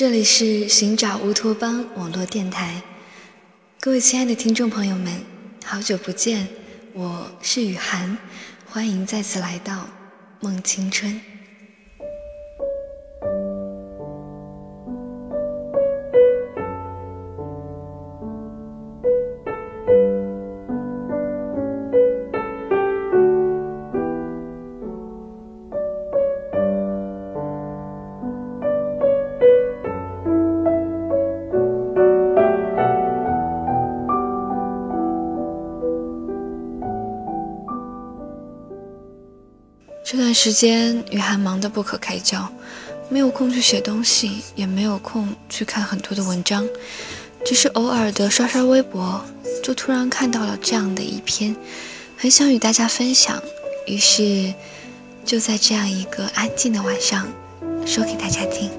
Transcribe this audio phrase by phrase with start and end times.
[0.00, 2.82] 这里是寻找乌托邦网络电台，
[3.78, 5.22] 各位亲爱的听众朋友们，
[5.62, 6.48] 好久不见，
[6.94, 8.16] 我是雨涵，
[8.64, 9.86] 欢迎再次来到
[10.40, 11.20] 梦青春。
[40.30, 42.48] 段时间，雨涵忙得不可开交，
[43.08, 46.64] 没有空去写东西，也没有空去看很多的文章，
[47.44, 49.24] 只是偶尔的刷刷微博，
[49.60, 51.56] 就突然看到了这样的一篇，
[52.16, 53.42] 很想与大家分享，
[53.88, 54.54] 于是
[55.24, 57.26] 就在这样一个安静的晚上，
[57.84, 58.70] 说给大家听。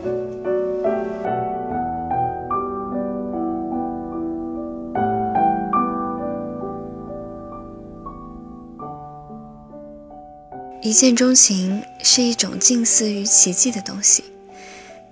[10.83, 14.23] 一见钟情是一种近似于奇迹的东西。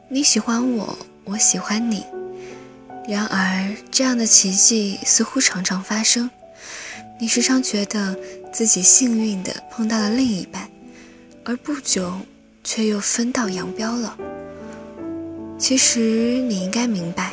[0.07, 2.03] 你喜欢我，我喜欢你。
[3.07, 6.27] 然而，这样的奇迹似乎常常发生。
[7.19, 8.17] 你时常觉得
[8.51, 10.67] 自己幸运地碰到了另一半，
[11.43, 12.13] 而不久
[12.63, 14.17] 却又分道扬镳了。
[15.59, 15.99] 其实，
[16.47, 17.31] 你应该明白，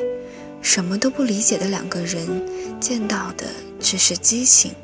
[0.60, 2.46] 什么都不理解的两个人
[2.78, 3.46] 见到的
[3.80, 4.74] 只是激情，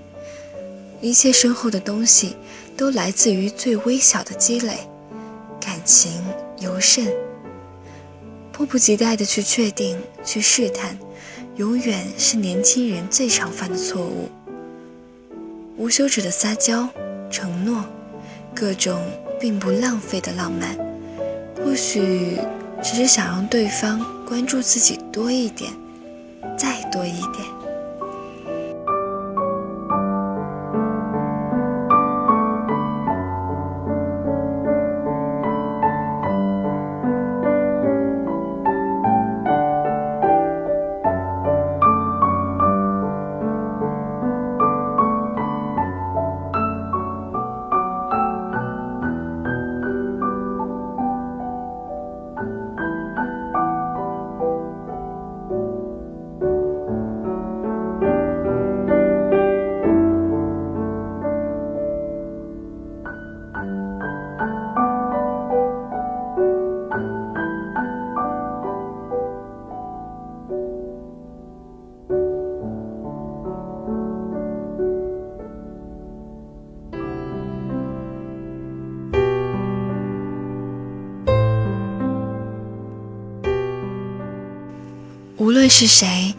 [1.03, 2.35] 一切深厚的东西。
[2.77, 4.89] 都来自于最微小的积累，
[5.61, 6.23] 感情
[6.59, 7.07] 尤甚。
[8.53, 10.99] 迫不及待地去确定、去试探，
[11.57, 14.29] 永远是年轻人最常犯的错误。
[15.77, 16.89] 无休止的撒娇、
[17.31, 17.85] 承诺，
[18.55, 19.03] 各种
[19.41, 20.77] 并不浪费的浪漫，
[21.65, 22.37] 或许
[22.83, 25.73] 只是想让对方关注自己多一点，
[26.59, 27.62] 再多一点。
[85.75, 86.35] 是谁，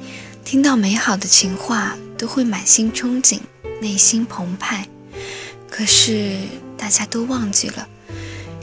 [0.45, 3.39] 听到美好的情话都会满心憧憬，
[3.81, 4.87] 内心澎湃。
[5.71, 6.37] 可是
[6.77, 7.87] 大家都忘记了，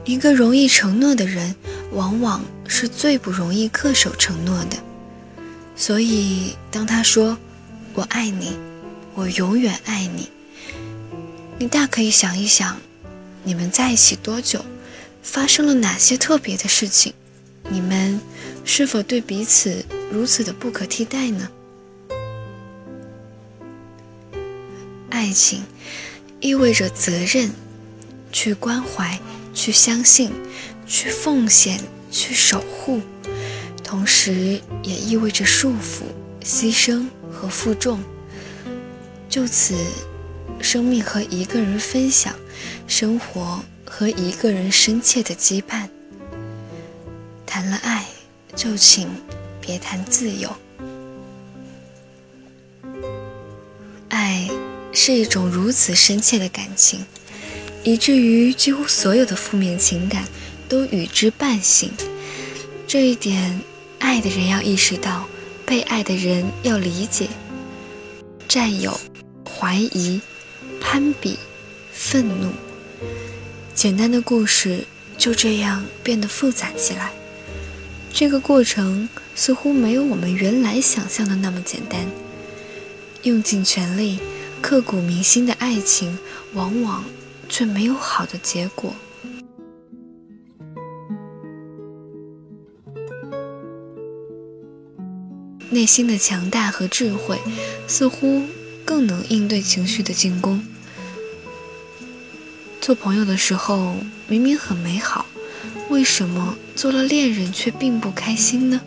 [0.05, 1.57] 一个容易承诺的人，
[1.91, 4.77] 往往是最不容易恪守承诺的。
[5.75, 7.37] 所以，当他说
[7.95, 8.57] “我爱你，
[9.17, 10.31] 我永远爱你”，
[11.59, 12.79] 你大可以想一想，
[13.43, 14.65] 你们在一起多久，
[15.21, 17.13] 发生了哪些特别的事情，
[17.71, 18.21] 你们
[18.65, 19.85] 是否对彼此？
[20.13, 21.49] 如此的不可替代呢？
[25.11, 25.63] 爱情
[26.41, 27.51] 意味着责任，
[28.33, 29.21] 去关怀，
[29.53, 30.33] 去相信，
[30.87, 33.01] 去奉献，去守护，
[33.85, 36.03] 同时也意味着束缚、
[36.43, 38.01] 牺牲和负重。
[39.29, 39.75] 就此，
[40.61, 42.35] 生命和一个人分享，
[42.87, 45.89] 生活和一个人深切的羁绊。
[47.47, 48.07] 谈了爱，
[48.55, 49.09] 就请。
[49.63, 50.51] 别谈自由，
[54.09, 54.49] 爱
[54.91, 57.05] 是一种如此深切的感情，
[57.85, 60.25] 以至于几乎所有的负面情感
[60.67, 61.93] 都与之伴行。
[62.89, 63.61] 这一点，
[63.99, 65.27] 爱的人要意识到，
[65.67, 67.29] 被爱的人要理解。
[68.49, 68.99] 占有、
[69.49, 70.21] 怀疑、
[70.81, 71.39] 攀比、
[71.93, 72.51] 愤怒，
[73.75, 74.85] 简单的故事
[75.19, 77.13] 就这样变得复杂起来。
[78.13, 82.07] 这个过程似乎没有我们原来想象的那么简单。
[83.23, 84.19] 用尽全力、
[84.61, 86.19] 刻骨铭心的爱情，
[86.53, 87.05] 往往
[87.49, 88.95] 却没有好的结果。
[95.71, 97.39] 内心的强大和智慧，
[97.87, 98.43] 似乎
[98.85, 100.67] 更能应对情绪的进攻。
[102.81, 103.97] 做朋友的时候，
[104.27, 105.27] 明明很美好。
[105.91, 108.81] 为什么做了恋人却并不开心呢？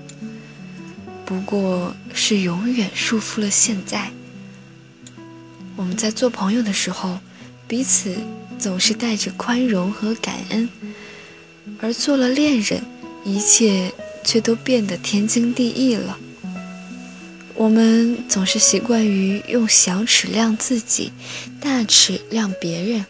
[1.26, 4.10] 不过是永远束缚了现在。
[5.76, 7.20] 我们在做朋友的时候，
[7.68, 8.16] 彼此
[8.58, 10.70] 总是带着宽容和感恩；
[11.82, 12.82] 而做了恋人，
[13.26, 13.92] 一切
[14.24, 16.18] 却都变得天经地义了。
[17.54, 21.12] 我们总是习惯于用小尺量自己，
[21.60, 23.06] 大尺量别人。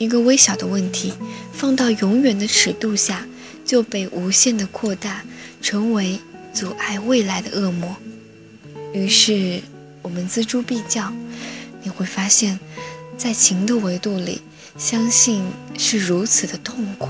[0.00, 1.12] 一个微小的问题，
[1.52, 3.26] 放到永远的尺度下，
[3.66, 5.22] 就被无限的扩大，
[5.60, 6.18] 成为
[6.54, 7.94] 阻碍未来的恶魔。
[8.94, 9.60] 于是，
[10.00, 11.12] 我们锱铢必较，
[11.82, 12.58] 你会发现，
[13.18, 14.40] 在情的维度里，
[14.78, 15.44] 相信
[15.76, 17.06] 是如此的痛苦。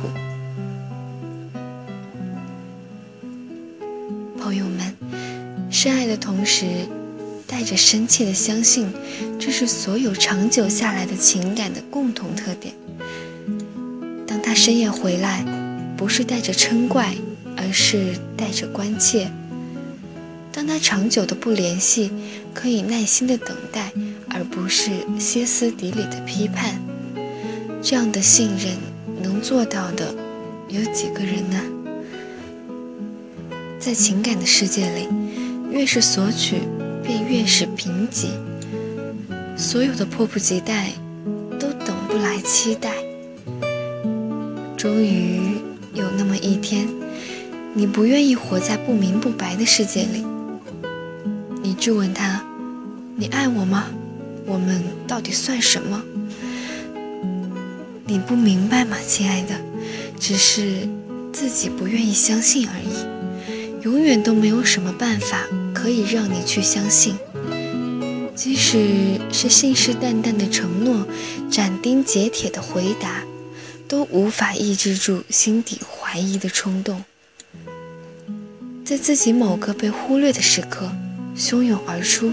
[4.37, 4.97] 朋友们，
[5.71, 6.67] 深爱的同时，
[7.51, 8.89] 带着深切的相信，
[9.37, 12.73] 这是所有长久下来的情感的共同特点。
[14.25, 15.45] 当他深夜回来，
[15.97, 17.13] 不是带着嗔怪，
[17.57, 19.27] 而是带着关切；
[20.53, 22.13] 当他长久的不联系，
[22.55, 23.91] 可以耐心的等待，
[24.29, 26.81] 而不是歇斯底里的批判。
[27.83, 28.77] 这样的信任，
[29.23, 30.15] 能做到的
[30.69, 31.61] 有几个人呢？
[33.81, 35.09] 在情感的世界里，
[35.73, 36.61] 越是索取，
[37.03, 38.27] 便越是贫瘠。
[39.57, 40.93] 所有的迫不及待，
[41.59, 42.93] 都等不来期待。
[44.77, 45.59] 终于
[45.93, 46.89] 有那么一天，
[47.75, 50.25] 你不愿意活在不明不白的世界里。
[51.63, 52.43] 你质问他
[53.17, 53.87] ：“你爱我吗？
[54.47, 56.03] 我们到底算什么？”
[58.07, 59.55] 你不明白吗，亲爱的？
[60.19, 60.89] 只是
[61.33, 63.85] 自己不愿意相信而已。
[63.85, 65.47] 永远都没有什么办法
[65.83, 67.17] 可以让你去相信，
[68.35, 71.07] 即使是信誓旦旦的承诺、
[71.51, 73.23] 斩钉截铁的回答，
[73.89, 77.03] 都无法抑制住心底怀疑的冲动。
[78.85, 80.93] 在自己某个被忽略的时刻，
[81.35, 82.31] 汹涌而出，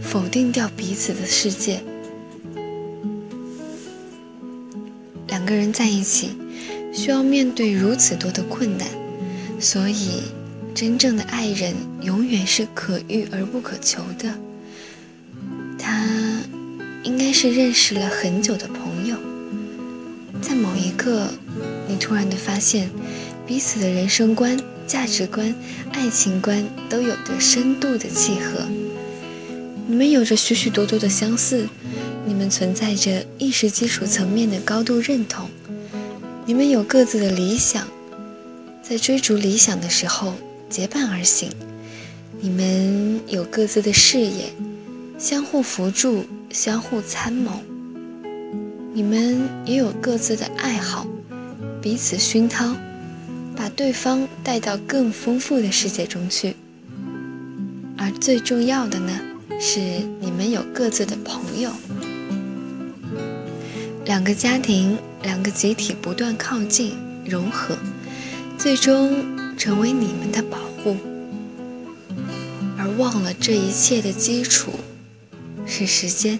[0.00, 1.82] 否定掉彼此的世界。
[5.26, 6.30] 两个人在一起，
[6.92, 8.86] 需要面对如此多的困难，
[9.58, 10.22] 所以。
[10.74, 11.72] 真正的爱人
[12.02, 14.34] 永远是可遇而不可求的。
[15.78, 16.04] 他
[17.04, 19.16] 应该是认识了很久的朋友，
[20.42, 21.28] 在某一刻，
[21.86, 22.90] 你突然的发现，
[23.46, 25.54] 彼此的人生观、价值观、
[25.92, 28.66] 爱情观都有着深度的契合。
[29.86, 31.68] 你们有着许许多多的相似，
[32.26, 35.48] 你们存在着意识基础层面的高度认同，
[36.46, 37.86] 你们有各自的理想，
[38.82, 40.34] 在追逐理想的时候。
[40.74, 41.52] 结伴而行，
[42.40, 44.52] 你们有各自的事业，
[45.16, 47.62] 相互扶助，相互参谋。
[48.92, 51.06] 你们也有各自的爱好，
[51.80, 52.74] 彼此熏陶，
[53.54, 56.56] 把对方带到更丰富的世界中去。
[57.96, 59.12] 而最重要的呢，
[59.60, 59.78] 是
[60.18, 61.70] 你们有各自的朋友。
[64.04, 66.94] 两个家庭，两个集体不断靠近
[67.24, 67.78] 融合，
[68.58, 69.33] 最终。
[69.56, 70.96] 成为你们的保护，
[72.76, 74.72] 而忘了这一切的基础
[75.66, 76.38] 是时间。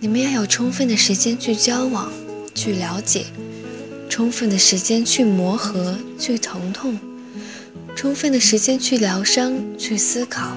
[0.00, 2.12] 你们要有充分的时间去交往、
[2.54, 3.26] 去了解，
[4.08, 6.98] 充分的时间去磨合、去疼痛，
[7.94, 10.56] 充分的时间去疗伤、去思考，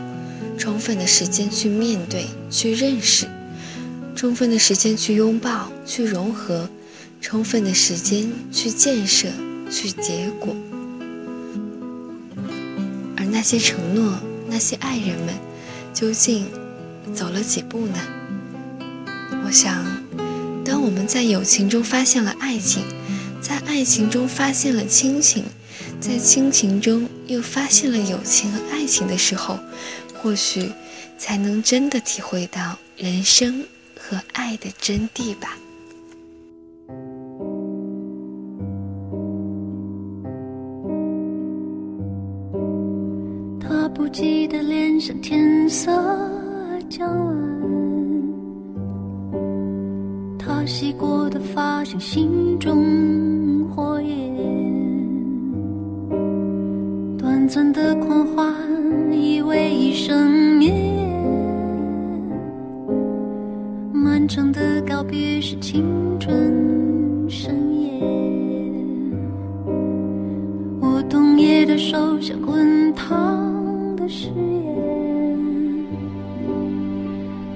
[0.57, 3.27] 充分的时间去面对、去认识，
[4.15, 6.69] 充分的时间去拥抱、去融合，
[7.21, 9.27] 充分的时间去建设、
[9.71, 10.55] 去结果。
[13.39, 14.19] 那些承诺，
[14.49, 15.33] 那些爱人们，
[15.93, 16.45] 究竟
[17.15, 17.97] 走了几步呢？
[19.45, 19.81] 我想，
[20.65, 22.83] 当我们在友情中发现了爱情，
[23.41, 25.45] 在爱情中发现了亲情，
[26.01, 29.57] 在亲情中又发现了友情和爱情的时候，
[30.21, 30.73] 或许
[31.17, 33.63] 才能真的体会到人生
[33.97, 35.57] 和爱的真谛吧。
[44.11, 45.91] 羁的脸上天色
[46.89, 47.35] 将晚，
[50.37, 54.35] 他洗过的发像心中火焰，
[57.19, 58.51] 短暂的狂欢
[59.11, 60.73] 以为一生绵
[63.93, 65.85] 漫长的告别是青
[66.19, 68.01] 春盛宴，
[70.81, 73.58] 我冬夜的手像滚烫。
[73.99, 74.35] 的誓言，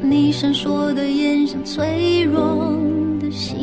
[0.02, 2.76] 你闪烁的眼像脆弱
[3.22, 3.63] 的心。